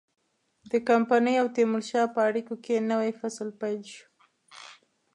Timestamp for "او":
1.41-1.47